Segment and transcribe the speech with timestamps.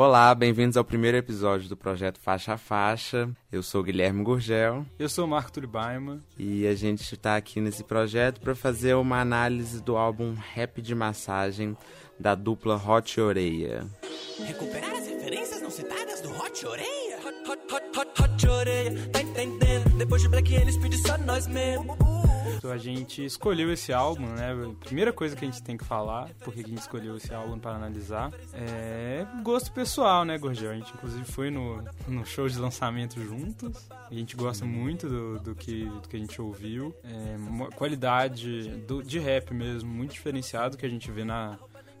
[0.00, 3.28] Olá, bem-vindos ao primeiro episódio do projeto Faixa a Faixa.
[3.52, 4.86] Eu sou Guilherme Gurgel.
[4.98, 6.24] Eu sou Marco Tulibaima.
[6.38, 10.94] E a gente está aqui nesse projeto para fazer uma análise do álbum Rap de
[10.94, 11.76] Massagem
[12.18, 13.86] da dupla Hot Oreia.
[14.42, 17.18] Recuperar as referências não citadas do Hot Oreia?
[17.18, 19.98] Hot, hot, hot, hot, hot Oreia, tá entendendo?
[19.98, 22.09] Depois de Black eles pedem só nós mesmo.
[22.68, 24.50] A gente escolheu esse álbum, né?
[24.80, 27.72] Primeira coisa que a gente tem que falar, porque a gente escolheu esse álbum para
[27.72, 30.70] analisar, é gosto pessoal, né, Gorgel?
[30.70, 33.88] A gente inclusive foi no, no show de lançamento juntos.
[34.10, 36.94] A gente gosta muito do, do, que, do que a gente ouviu.
[37.04, 37.36] É,
[37.76, 41.58] qualidade do, de rap mesmo, muito diferenciado que a gente vê na,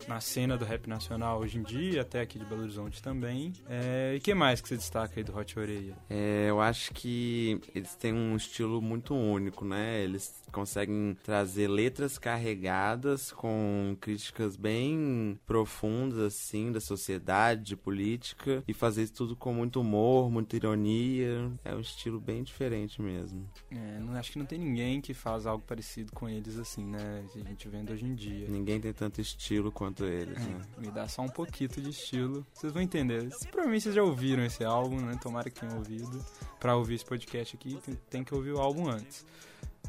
[0.08, 3.52] na cena do rap nacional hoje em dia, até aqui de Belo Horizonte também.
[3.68, 5.96] É, e o que mais que você destaca aí do Hot Oreia?
[6.08, 10.02] É, eu acho que eles têm um estilo muito único, né?
[10.02, 18.74] Eles conseguem trazer letras carregadas com críticas bem profundas, assim, da sociedade, de política, e
[18.74, 21.50] fazer isso tudo com muito humor, muita ironia.
[21.64, 23.48] É um estilo bem diferente mesmo.
[23.70, 27.24] É, não, acho que não tem ninguém que faz algo parecido com eles, assim, né?
[27.34, 28.48] A gente vendo hoje em dia.
[28.48, 30.60] Ninguém tem tanto estilo quanto eles, é, né?
[30.78, 32.46] Me dá só um pouquinho de estilo.
[32.52, 33.28] Vocês vão entender.
[33.50, 35.18] Provavelmente vocês já ouviram esse álbum, né?
[35.20, 36.24] Tomara que tenham ouvido.
[36.58, 39.26] Pra ouvir esse podcast aqui, tem, tem que ouvir o álbum antes.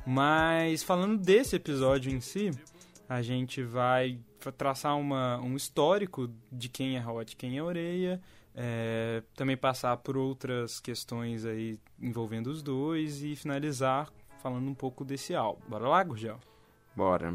[0.06, 2.52] Mas falando desse episódio em si,
[3.08, 4.20] a gente vai
[4.58, 8.22] traçar uma, um histórico de quem é Hot, quem é Oreia,
[8.56, 14.10] é, também passar por outras questões aí envolvendo os dois e finalizar
[14.42, 15.62] falando um pouco desse álbum.
[15.68, 16.40] Bora lá, Gurgel?
[16.96, 17.34] Bora.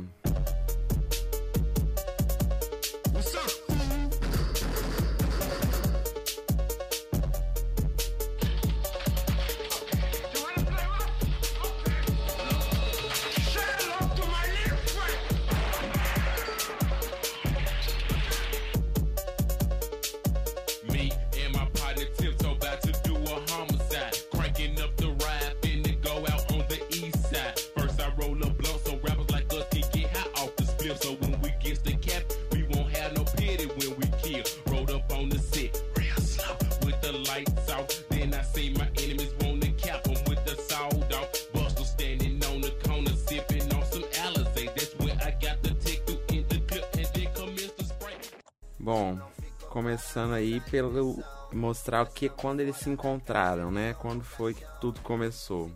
[49.76, 51.22] Começando aí pelo
[51.52, 53.94] mostrar o que quando eles se encontraram, né?
[53.98, 55.70] Quando foi que tudo começou.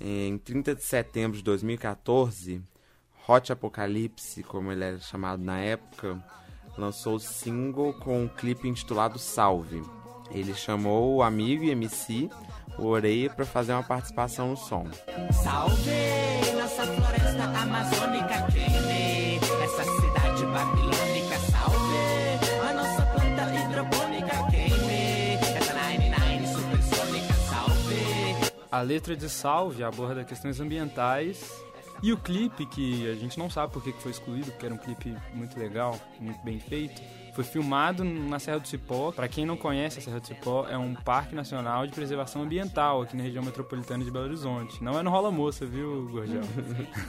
[0.00, 2.62] Em 30 de setembro de 2014,
[3.26, 6.24] Hot Apocalypse, como ele era chamado na época,
[6.76, 9.82] lançou o single com um clipe intitulado Salve.
[10.30, 12.30] Ele chamou o amigo e MC,
[12.78, 14.86] o Oreia, para fazer uma participação no som.
[15.42, 15.90] Salve
[16.56, 18.17] nossa floresta amazônica
[28.78, 31.52] A letra de Salve aborda questões ambientais
[32.00, 34.78] e o clipe, que a gente não sabe por que foi excluído, porque era um
[34.78, 37.02] clipe muito legal, muito bem feito,
[37.34, 39.10] foi filmado na Serra do Cipó.
[39.10, 43.02] Para quem não conhece a Serra do Cipó, é um parque nacional de preservação ambiental
[43.02, 44.82] aqui na região metropolitana de Belo Horizonte.
[44.82, 46.42] Não é no Rola Moça, viu, Gorgel?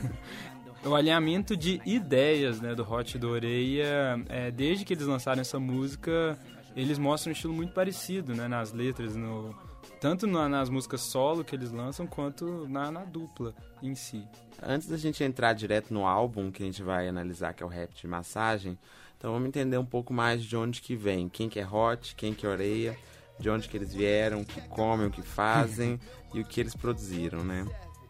[0.83, 5.59] o alinhamento de ideias né, do Hot do Oreia, é, desde que eles lançaram essa
[5.59, 6.35] música,
[6.75, 9.55] eles mostram um estilo muito parecido né, nas letras, no,
[9.99, 14.25] tanto na, nas músicas solo que eles lançam, quanto na, na, dupla em si.
[14.61, 17.69] Antes da gente entrar direto no álbum que a gente vai analisar, que é o
[17.69, 18.77] Rap de Massagem,
[19.17, 22.33] então vamos entender um pouco mais de onde que vem, quem que é Hot, quem
[22.33, 22.97] que é Oreia,
[23.37, 25.99] de onde que eles vieram, o que comem, o que fazem
[26.33, 27.65] e o que eles produziram, né?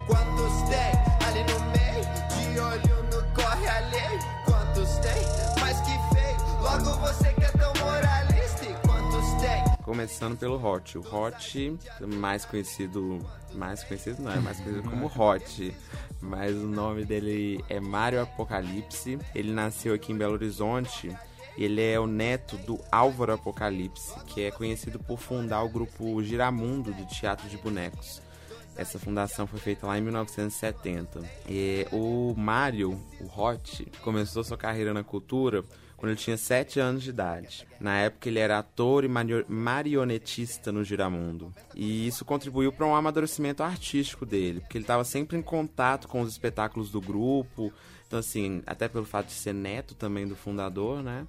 [0.05, 4.19] Quantos tem ali no meio, de olho no corre alheio?
[4.45, 7.38] Quantos tem, mais que feio, logo você
[9.89, 10.99] Começando pelo Hot.
[10.99, 11.79] O Hot,
[12.15, 13.17] mais conhecido,
[13.55, 15.75] mais conhecido não, é mais conhecido como Hot,
[16.21, 19.17] mas o nome dele é Mário Apocalipse.
[19.33, 21.11] Ele nasceu aqui em Belo Horizonte.
[21.57, 26.93] Ele é o neto do Álvaro Apocalipse, que é conhecido por fundar o grupo Giramundo
[26.93, 28.21] do Teatro de Bonecos.
[28.75, 31.19] Essa fundação foi feita lá em 1970.
[31.49, 35.65] E o Mário, o Hot, começou sua carreira na cultura
[35.99, 37.67] quando ele tinha 7 anos de idade.
[37.77, 39.09] Na época ele era ator e
[39.49, 41.53] marionetista no Giramundo.
[41.75, 46.21] E isso contribuiu para um amadurecimento artístico dele, porque ele estava sempre em contato com
[46.21, 47.71] os espetáculos do grupo.
[48.07, 51.27] Então, assim, até pelo fato de ser neto também do fundador, né?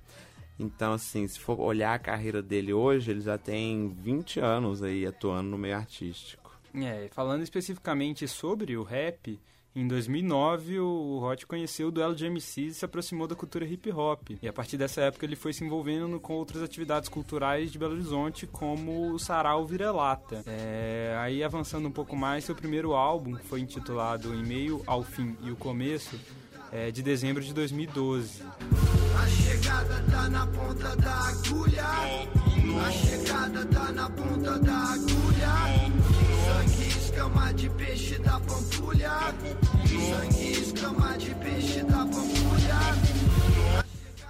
[0.57, 5.05] Então, assim, se for olhar a carreira dele hoje, ele já tem 20 anos aí
[5.05, 6.41] atuando no meio artístico.
[6.73, 9.41] É, falando especificamente sobre o rap,
[9.75, 13.91] Em 2009, o Hot conheceu o duelo de MCs e se aproximou da cultura hip
[13.93, 14.31] hop.
[14.43, 17.93] E a partir dessa época ele foi se envolvendo com outras atividades culturais de Belo
[17.93, 20.43] Horizonte, como o Sarau Vira-Lata.
[20.45, 25.37] É, aí avançando um pouco mais, seu primeiro álbum foi intitulado Em Meio ao Fim
[25.41, 26.19] e o Começo,
[26.73, 28.43] é, de dezembro de 2012.
[29.23, 31.85] A chegada tá na ponta da agulha.
[32.87, 36.10] A chegada tá na ponta da agulha.
[37.21, 39.11] Escama de peixe da pampulha.
[40.09, 42.81] Sangue escama de peixe da pampulha.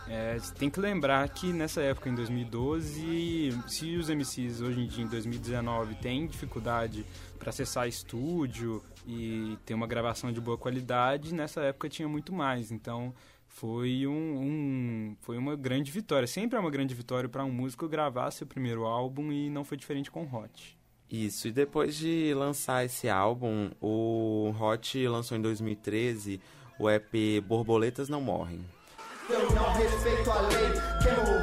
[0.09, 5.05] É, tem que lembrar que nessa época, em 2012, se os MCs hoje em dia,
[5.05, 7.07] em 2019, têm dificuldade
[7.39, 12.73] para acessar estúdio e ter uma gravação de boa qualidade, nessa época tinha muito mais.
[12.73, 13.15] Então
[13.47, 16.27] foi, um, um foi uma grande vitória.
[16.27, 19.77] Sempre é uma grande vitória para um músico gravar seu primeiro álbum e não foi
[19.77, 20.80] diferente com o Hot.
[21.11, 26.41] Isso, e depois de lançar esse álbum, o Hot lançou em 2013
[26.79, 28.65] o EP Borboletas Não Morrem.
[29.29, 30.71] Eu não respeito a lei,
[31.03, 31.40] queima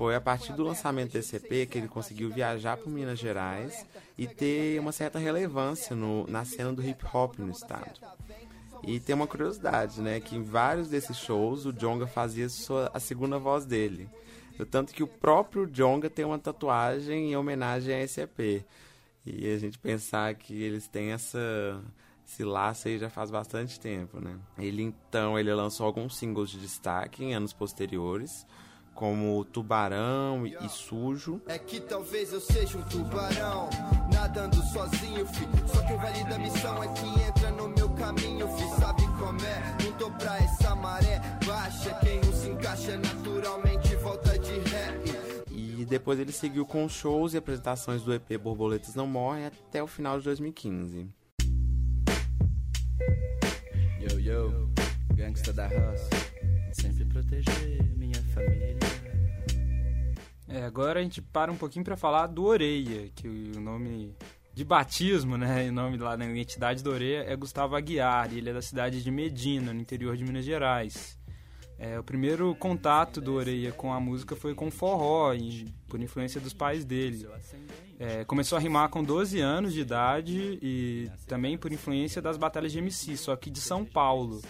[0.00, 3.86] Foi a partir do lançamento desse EP que ele conseguiu viajar para Minas Gerais
[4.16, 8.00] e ter uma certa relevância no, na cena do hip hop no estado.
[8.82, 10.18] E tem uma curiosidade, né?
[10.18, 14.08] Que em vários desses shows o Jonga fazia sua, a segunda voz dele.
[14.70, 18.64] Tanto que o próprio Jonga tem uma tatuagem em homenagem a esse EP.
[19.26, 21.38] E a gente pensar que eles têm essa
[22.26, 24.38] esse laço aí já faz bastante tempo, né?
[24.56, 28.46] Ele então ele lançou alguns singles de destaque em anos posteriores,
[29.00, 31.40] como Tubarão e Sujo.
[31.46, 33.70] É que talvez eu seja um tubarão,
[34.12, 35.48] nadando sozinho, fi.
[35.66, 38.78] Só quem valida a missão é quem entra no meu caminho, fi.
[38.78, 39.76] Sabe como é?
[39.82, 41.94] Não tô pra essa maré baixa.
[42.04, 45.00] Quem não se encaixa naturalmente volta de ré.
[45.50, 49.86] E depois ele seguiu com shows e apresentações do EP Borboletas Não Morrem até o
[49.86, 51.08] final de 2015.
[53.98, 54.70] Yo, yo,
[55.14, 56.29] gangsta da raça.
[56.72, 58.78] Sempre proteger minha família.
[60.48, 64.16] É, agora a gente para um pouquinho para falar do Oreia, que o nome
[64.52, 68.50] de batismo, né, o nome lá na identidade do Oreia é Gustavo Aguiar, e ele
[68.50, 71.18] é da cidade de Medina, no interior de Minas Gerais.
[71.78, 75.32] É, o primeiro contato do Oreia com a música foi com forró,
[75.88, 77.26] por influência dos pais dele.
[77.98, 82.72] É, começou a rimar com 12 anos de idade e também por influência das batalhas
[82.72, 84.42] de MC, só que de São Paulo.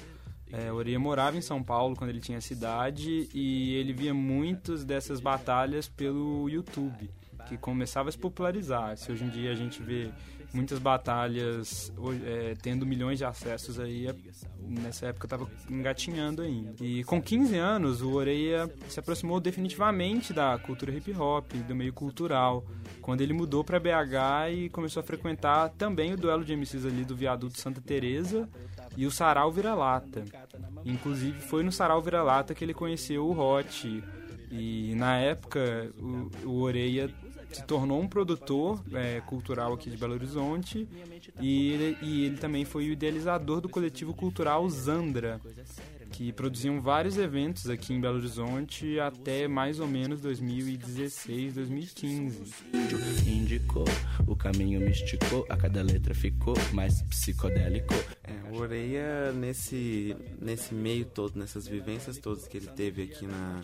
[0.53, 4.85] É, Oreia morava em São Paulo quando ele tinha essa idade e ele via muitas
[4.85, 7.11] dessas batalhas pelo YouTube,
[7.49, 8.97] que começava a se popularizar.
[8.97, 10.11] Se hoje em dia a gente vê
[10.53, 11.93] muitas batalhas
[12.25, 14.15] é, tendo milhões de acessos aí, é,
[14.61, 16.75] nessa época estava engatinhando ainda.
[16.81, 21.93] E com 15 anos, o Oreia se aproximou definitivamente da cultura hip hop, do meio
[21.93, 22.65] cultural,
[23.01, 27.05] quando ele mudou para BH e começou a frequentar também o duelo de MCs ali
[27.05, 28.49] do Viaduto Santa Teresa
[28.97, 30.25] e o Sarau Vira-Lata.
[30.85, 34.03] Inclusive foi no Sarau Vira-Lata que ele conheceu o Hot.
[34.51, 37.09] E na época o, o Oreia
[37.53, 40.89] se tornou um produtor é, cultural aqui de Belo Horizonte
[41.41, 45.41] e ele, e ele também foi o idealizador do coletivo cultural Zandra,
[46.21, 52.43] que produziam vários eventos aqui em Belo Horizonte até mais ou menos 2016, 2015.
[53.27, 53.87] Indicou,
[54.27, 57.95] o caminho me esticou, a cada letra ficou mais psicodélico.
[58.23, 63.63] É, o Oreia, nesse, nesse meio todo, nessas vivências todas que ele teve aqui na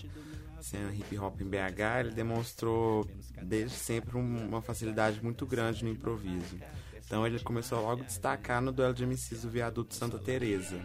[0.63, 3.07] cena hip hop em BH, ele demonstrou
[3.43, 6.57] desde sempre um- uma facilidade muito grande no improviso.
[7.05, 10.81] Então ele começou logo a destacar no duelo de MCs do Viaduto Santa Teresa.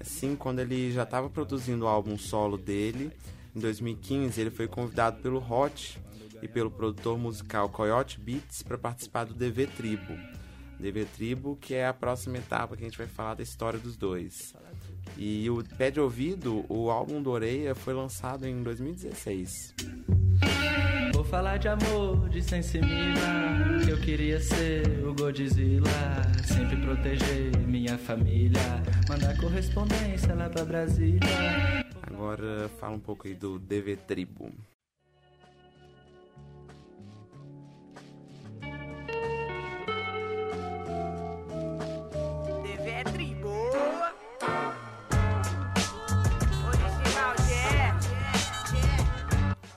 [0.00, 3.12] Assim, quando ele já estava produzindo o álbum solo dele,
[3.54, 6.00] em 2015 ele foi convidado pelo Hot
[6.42, 10.14] e pelo produtor musical Coyote Beats para participar do DV Tribo.
[10.78, 13.96] DV Tribo, que é a próxima etapa que a gente vai falar da história dos
[13.96, 14.54] dois.
[15.18, 19.74] E o Pé de Ouvido, o álbum do Oreia, foi lançado em 2016.
[21.30, 23.88] Falar de amor, de sensimila.
[23.88, 25.88] Eu queria ser o Godzilla.
[26.44, 28.60] Sempre proteger minha família.
[29.08, 31.20] Mandar correspondência lá pra Brasília.
[32.02, 34.50] Agora fala um pouco aí do DV Tribo.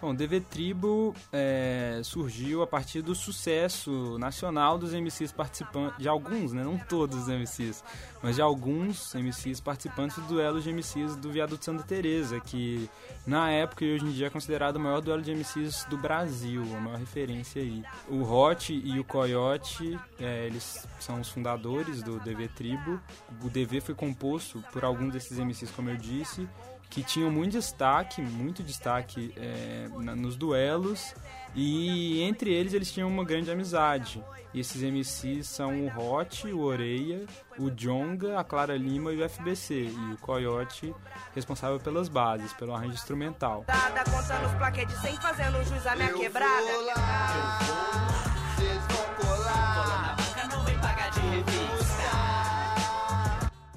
[0.04, 6.52] Bom, DV Tribo é, surgiu a partir do sucesso nacional dos MCs participantes, de alguns,
[6.52, 6.62] né?
[6.62, 7.82] Não todos os MCs,
[8.22, 12.90] mas de alguns MCs participantes do duelo de MCs do Viaduto Santa Teresa, que
[13.26, 16.64] na época e hoje em dia é considerado o maior duelo de MCs do Brasil,
[16.76, 17.82] a maior referência aí.
[18.10, 23.00] O Hot e o Coyote, é, eles são os fundadores do DV Tribo.
[23.42, 26.46] O DV foi composto por alguns desses MCs, como eu disse,
[26.94, 31.16] que tinham muito destaque, muito destaque é, na, nos duelos
[31.56, 34.24] e entre eles eles tinham uma grande amizade.
[34.54, 37.26] E esses MCs são o Hot, o Oreia,
[37.58, 39.86] o Jonga, a Clara Lima e o FBC.
[39.86, 40.94] E o Coyote
[41.34, 43.64] responsável pelas bases, pelo arranjo instrumental.
[43.66, 46.62] Dada, contando os plaquetes sem fazendo jus à minha quebrada.
[46.62, 48.13] vou lá, vocês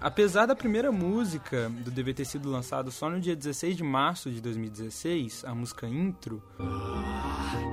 [0.06, 4.30] Apesar da primeira música do DV ter sido lançado só no dia 16 de março
[4.30, 6.40] de 2016, a música Intro,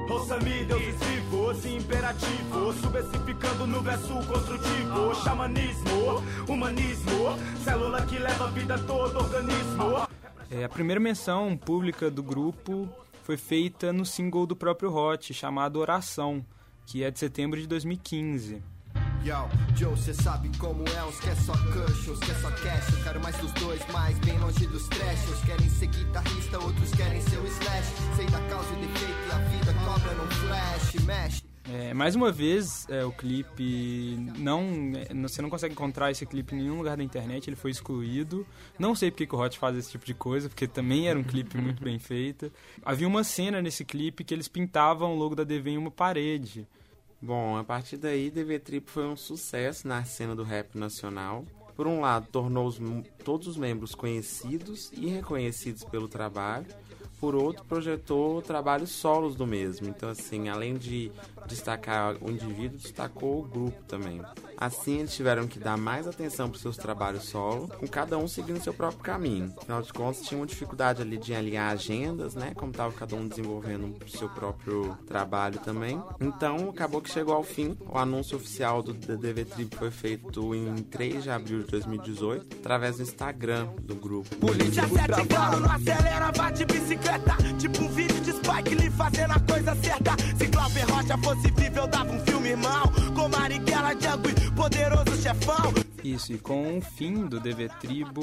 [0.10, 2.74] Ouça-me, deuses vivos imperativo
[3.68, 10.08] no verso construtivo Xamanismo, humanismo Célula que leva a vida todo organismo
[10.50, 12.90] é, a primeira menção pública do grupo
[13.22, 16.44] foi feita no single do próprio Hot, chamado Oração,
[16.88, 18.73] que é de setembro de 2015.
[19.26, 23.04] Yo, Joe, cê sabe como é, uns quer só cush, uns quer só cash Eu
[23.04, 23.82] quero mais dos dois,
[24.26, 27.88] bem longe dos trash Uns querem ser guitarrista, outros querem ser o slash
[28.18, 32.86] Sei da causa e defeito a vida cobra no flash Mexe É, mais uma vez,
[32.90, 34.92] é, o clipe não.
[34.94, 38.46] é, Você não consegue encontrar esse clipe em nenhum lugar da internet, ele foi excluído.
[38.78, 41.24] Não sei porque que o Hot faz esse tipo de coisa, porque também era um
[41.24, 42.52] clipe muito bem feito.
[42.84, 46.68] Havia uma cena nesse clipe que eles pintavam o logo da DV em uma parede.
[47.26, 51.46] Bom, a partir daí, DV Trip foi um sucesso na cena do rap nacional.
[51.74, 52.78] Por um lado, tornou os
[53.24, 56.66] todos os membros conhecidos e reconhecidos pelo trabalho.
[57.24, 59.88] Por outro, projetou trabalhos solos do mesmo.
[59.88, 61.10] Então, assim, além de
[61.48, 64.22] destacar o indivíduo, destacou o grupo também.
[64.58, 68.62] Assim, eles tiveram que dar mais atenção para seus trabalhos solo, com cada um seguindo
[68.62, 69.54] seu próprio caminho.
[69.56, 72.52] Afinal de contas, tinha uma dificuldade ali de alinhar agendas, né?
[72.56, 76.04] Como estava cada um desenvolvendo o seu próprio trabalho também.
[76.20, 77.78] Então, acabou que chegou ao fim.
[77.90, 82.98] O anúncio oficial do DV Trip foi feito em 3 de abril de 2018, através
[82.98, 84.36] do Instagram do grupo.
[84.36, 87.13] Polícia sete grau, não acelera, bate bicicleta
[87.60, 90.16] Tipo um vídeo de Spike Lee fazendo a coisa certa.
[90.38, 92.92] Se Glauber Rocha fosse vivo, eu dava um filme, irmão.
[93.16, 98.22] Com Marighella, Django e Poderoso Chefão Isso, e com o fim do DV Tribo,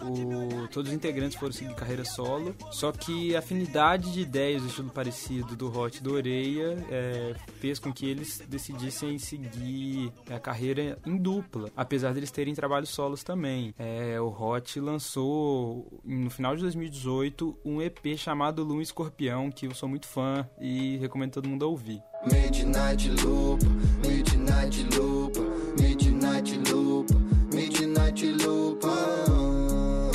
[0.00, 2.54] o- todos os integrantes foram seguir carreira solo.
[2.70, 7.78] Só que a afinidade de ideias do estilo parecido do Hot do Oreia é, fez
[7.78, 13.74] com que eles decidissem seguir a carreira em dupla, apesar deles terem trabalhos solos também.
[13.78, 19.74] É, o Hot lançou no final de 2018 um EP chamado Lua Escorpião, que eu
[19.74, 22.00] sou muito fã e recomendo todo mundo ouvir.
[22.32, 23.62] Midnight Loop,
[24.06, 25.38] Midnight Loop,
[25.80, 26.07] Midnight
[26.38, 27.10] Loop,
[27.52, 30.12] Midnight Loop, ah,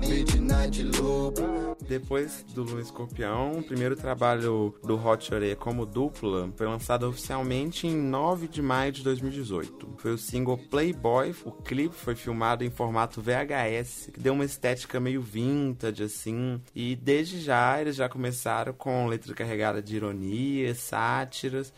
[0.00, 1.38] Midnight Loop.
[1.86, 7.86] Depois do Lua Escorpião, o primeiro trabalho do Hot Oreia como dupla foi lançado oficialmente
[7.86, 9.96] em 9 de maio de 2018.
[9.98, 14.98] Foi o single Playboy, o clipe foi filmado em formato VHS, que deu uma estética
[14.98, 21.70] meio vintage, assim, e desde já eles já começaram com letra carregada de ironia, sátiras,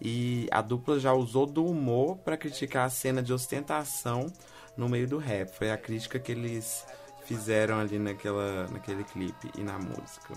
[0.00, 4.26] e a dupla já usou do humor para criticar a cena de ostentação
[4.76, 5.50] no meio do rap.
[5.56, 6.84] Foi a crítica que eles
[7.24, 10.34] fizeram ali naquela, naquele clipe e na música.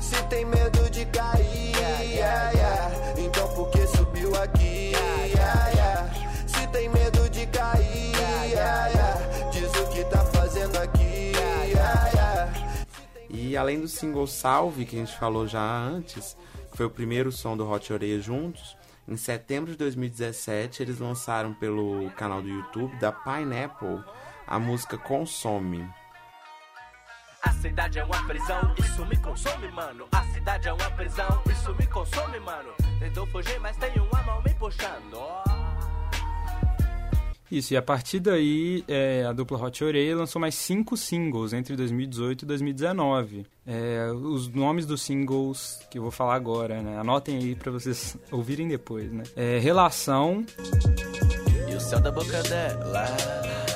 [0.00, 4.92] Se tem medo de cair, yeah, yeah, então por que subiu aqui?
[4.92, 6.10] Yeah.
[6.46, 8.12] Se tem medo de cair,
[9.52, 11.10] diz o que tá fazendo aqui.
[13.28, 16.36] E além do single Salve, que a gente falou já antes,
[16.80, 18.74] foi o primeiro som do Hot Oreia juntos,
[19.06, 24.02] em setembro de 2017 eles lançaram pelo canal do YouTube da Pineapple
[24.46, 25.86] a música Consome.
[27.42, 30.08] A cidade é uma prisão, isso me consome, mano.
[30.12, 32.72] A cidade é uma prisão, isso me consome, mano.
[32.98, 35.59] Tentou fugir, mas tem uma mão me puxando.
[37.50, 41.74] Isso, e a partir daí, é, a dupla Hot Oreia lançou mais cinco singles entre
[41.74, 43.46] 2018 e 2019.
[43.66, 46.96] É, os nomes dos singles que eu vou falar agora, né?
[46.98, 49.24] Anotem aí pra vocês ouvirem depois, né?
[49.34, 50.44] É, Relação,
[51.68, 53.06] E o céu da boca dela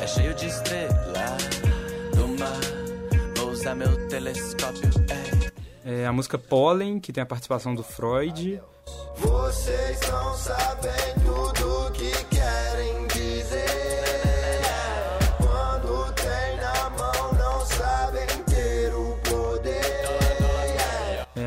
[0.00, 1.36] é cheio de estrela
[2.14, 2.60] do mar.
[3.36, 4.88] Vou usar meu telescópio,
[5.84, 6.02] é.
[6.02, 8.60] é, a música Pollen, que tem a participação do Freud,
[9.16, 11.23] Vocês não sabem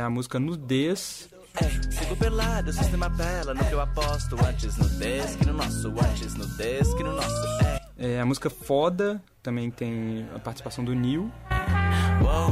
[0.07, 1.29] a música Nudez.
[1.61, 4.37] Ei, sigo pelado, o sistema apela no que eu aposto.
[4.45, 7.45] Antes nudez que no nosso, antes nudez que no nosso.
[7.97, 8.13] Ei.
[8.13, 11.29] É a música Foda, também tem a participação do Neil.
[12.21, 12.51] Uou,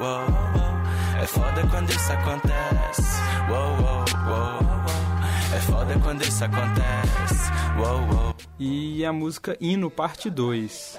[0.00, 1.22] uou, uou.
[1.22, 3.02] É foda quando isso acontece.
[3.50, 5.56] Uou, uou, uou, uou.
[5.56, 7.52] É foda quando isso acontece.
[7.78, 8.36] Uou, uou.
[8.58, 10.98] E a música Hino, parte 2.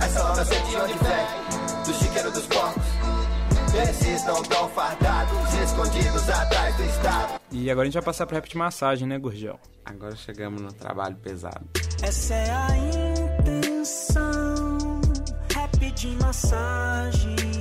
[0.00, 2.93] Essa hora sei de onde vem, do chiqueiro dos porcos.
[3.82, 7.40] Esses não tão fardados, escondidos atrás do estado.
[7.50, 9.58] E agora a gente vai passar pro rap de massagem, né, Gurgel?
[9.84, 11.66] Agora chegamos no trabalho pesado.
[12.02, 12.76] Essa é a
[13.40, 14.78] intenção.
[15.52, 17.53] Rap de massagem.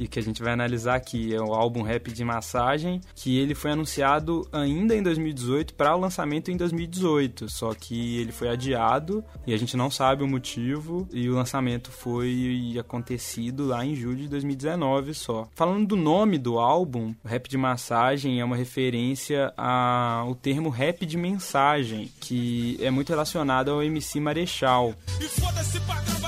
[0.00, 3.54] E que a gente vai analisar aqui é o álbum Rap de Massagem, que ele
[3.54, 9.22] foi anunciado ainda em 2018 para o lançamento em 2018, só que ele foi adiado
[9.46, 14.16] e a gente não sabe o motivo e o lançamento foi acontecido lá em julho
[14.16, 15.46] de 2019 só.
[15.54, 21.18] Falando do nome do álbum, Rap de Massagem é uma referência ao termo rap de
[21.18, 24.94] mensagem, que é muito relacionado ao MC Marechal.
[25.20, 26.19] E foda-se pra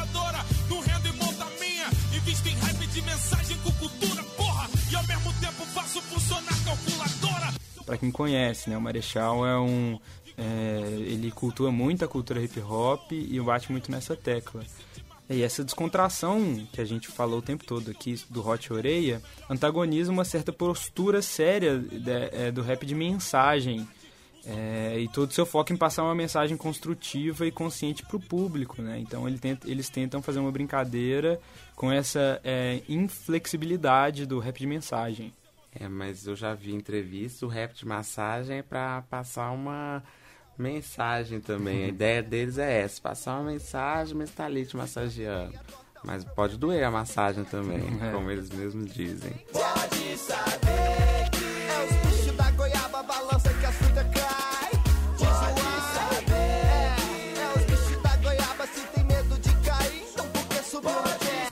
[7.92, 9.98] Pra quem conhece, né, o Marechal é um
[10.38, 14.64] é, ele cultua muito a cultura hip hop e bate muito nessa tecla.
[15.28, 20.10] E essa descontração que a gente falou o tempo todo aqui do Hot Oreia antagoniza
[20.10, 23.86] uma certa postura séria de- é, do rap de mensagem.
[24.46, 28.20] É, e todo o seu foco em passar uma mensagem construtiva e consciente para o
[28.20, 28.98] público, né?
[29.00, 31.38] Então ele tenta- eles tentam fazer uma brincadeira
[31.76, 35.30] com essa é, inflexibilidade do rap de mensagem.
[35.74, 40.02] É, mas eu já vi entrevista, o rap de massagem é pra passar uma
[40.58, 41.84] mensagem também.
[41.84, 45.58] A ideia deles é essa, passar uma mensagem, mas tá ali te massageando.
[46.04, 48.10] Mas pode doer a massagem também, É.
[48.12, 49.32] como eles mesmos dizem.
[49.52, 54.51] Pode saber que é os bichos da goiaba balança que a fruta cai.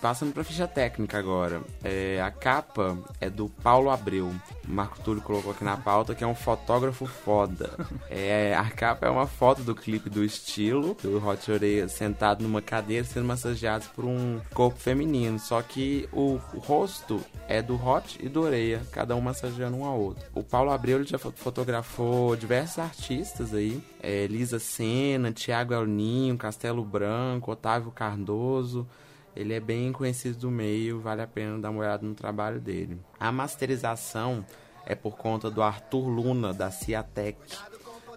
[0.01, 1.61] Passando pra ficha técnica agora.
[1.85, 4.29] É, a capa é do Paulo Abreu.
[4.67, 7.71] O Marco Túlio colocou aqui na pauta que é um fotógrafo foda.
[8.13, 12.61] É, a capa é uma foto do clipe do estilo, do Hot Oreia sentado numa
[12.61, 15.39] cadeira sendo massageado por um corpo feminino.
[15.39, 19.99] Só que o, rosto é do Hot e do Oreia, cada um massageando um ao
[19.99, 20.25] outro.
[20.35, 23.81] O Paulo Abreu ele já fo- fotografou diversos artistas aí.
[24.03, 28.87] É, Lisa Senna, Tiago Elninho, Castelo Branco, Otávio Cardoso.
[29.35, 33.01] Ele é bem conhecido do meio, vale a pena dar uma olhada no trabalho dele.
[33.19, 34.45] A masterização
[34.85, 37.39] é por conta do Arthur Luna, da Ciatec.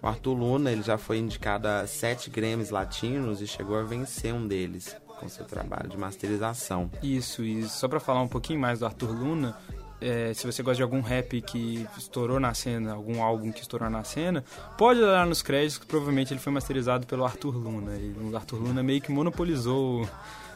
[0.02, 4.34] O Arthur Luna ele já foi indicado a sete Grêmios latinos e chegou a vencer
[4.34, 6.90] um deles com seu trabalho de masterização.
[7.02, 9.56] Isso, e só pra falar um pouquinho mais do Arthur Luna,
[10.00, 13.88] é, se você gosta de algum rap que estourou na cena, algum álbum que estourou
[13.88, 14.44] na cena,
[14.76, 17.96] pode olhar nos créditos que provavelmente ele foi masterizado pelo Arthur Luna.
[17.96, 20.06] E o Arthur Luna meio que monopolizou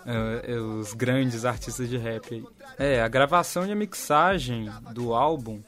[0.09, 2.45] é, os grandes artistas de rap.
[2.79, 5.61] É, a gravação e a mixagem do álbum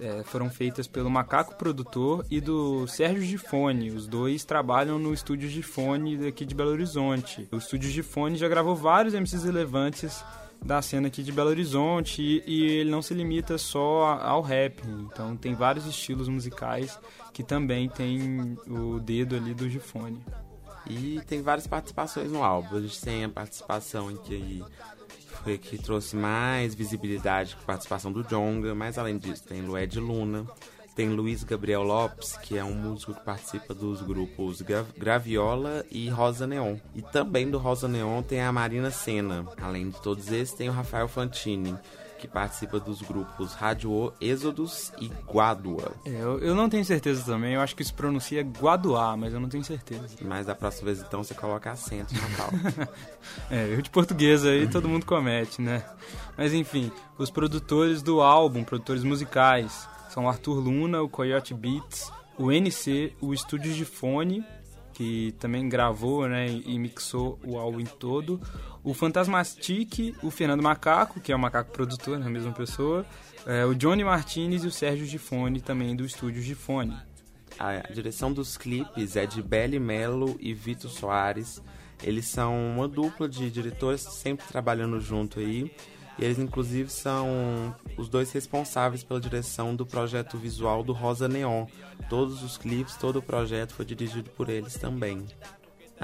[0.00, 3.90] é, foram feitas pelo Macaco Produtor e do Sérgio Gifone.
[3.90, 7.48] Os dois trabalham no estúdio Gifone daqui de Belo Horizonte.
[7.50, 10.24] O estúdio Gifone já gravou vários MCs relevantes
[10.64, 14.82] da cena aqui de Belo Horizonte e, e ele não se limita só ao rap.
[14.86, 16.98] Então tem vários estilos musicais
[17.32, 20.20] que também tem o dedo ali do Gifone.
[20.88, 22.76] E tem várias participações no álbum.
[22.76, 24.64] A gente tem a participação em que
[25.42, 30.00] foi que trouxe mais visibilidade com a participação do Jonga, mas além disso tem Lued
[30.00, 30.46] Luna,
[30.96, 36.08] tem Luiz Gabriel Lopes, que é um músico que participa dos grupos Gra- Graviola e
[36.08, 36.76] Rosa Neon.
[36.94, 39.46] E também do Rosa Neon tem a Marina Senna.
[39.62, 41.76] Além de todos esses, tem o Rafael Fantini,
[42.18, 45.92] que participa dos grupos Rádio Êxodos e Guádua.
[46.04, 49.40] É, eu, eu não tenho certeza também, eu acho que se pronuncia Guaduá, mas eu
[49.40, 50.08] não tenho certeza.
[50.20, 52.88] Mas da próxima vez então você coloca acento na pauta.
[53.50, 55.84] É, eu de português aí todo mundo comete, né?
[56.36, 62.10] Mas enfim, os produtores do álbum, produtores musicais, são o Arthur Luna, o Coyote Beats,
[62.38, 64.44] o NC, o Estúdio de Fone,
[64.98, 68.40] que também gravou né, e mixou o álbum todo,
[68.82, 73.06] o Fantasmastic, o Fernando Macaco, que é o Macaco produtor, né, a mesma pessoa,
[73.46, 76.96] é, o Johnny Martinez e o Sérgio Gifone, também do Estúdio Gifone.
[77.60, 81.62] A direção dos clipes é de Belly Melo e Vitor Soares.
[82.02, 85.70] Eles são uma dupla de diretores sempre trabalhando junto aí.
[86.18, 91.66] E eles, inclusive, são os dois responsáveis pela direção do projeto visual do Rosa Neon.
[92.08, 95.24] Todos os clipes, todo o projeto foi dirigido por eles também.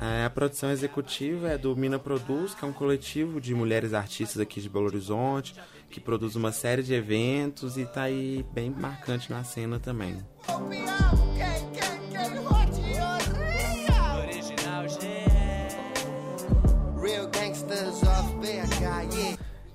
[0.00, 4.40] É, A produção executiva é do Mina Produz, que é um coletivo de mulheres artistas
[4.40, 5.54] aqui de Belo Horizonte,
[5.90, 10.18] que produz uma série de eventos e tá aí bem marcante na cena também.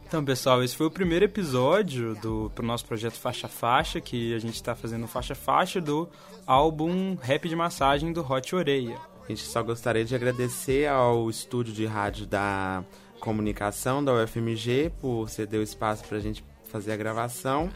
[0.09, 4.39] Então, pessoal, esse foi o primeiro episódio do pro nosso projeto Faixa Faixa, que a
[4.39, 6.09] gente está fazendo Faixa Faixa do
[6.47, 8.97] álbum Rap de Massagem do Hot Oreia.
[9.23, 12.83] A gente só gostaria de agradecer ao estúdio de rádio da
[13.19, 17.69] comunicação da UFMG por ceder o espaço para a gente fazer a gravação.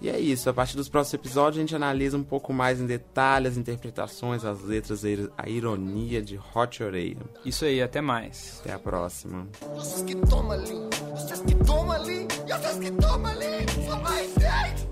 [0.00, 2.86] E é isso, a partir dos próximos episódios a gente analisa um pouco mais em
[2.86, 5.02] detalhe as interpretações, as letras,
[5.36, 7.18] a ironia de Hot Oreia.
[7.44, 8.60] Isso aí, até mais.
[8.60, 9.46] Até a próxima.
[9.74, 14.89] Vocês que tomam ali, vocês que tomam ali, vocês que tomam ali, só mais 10.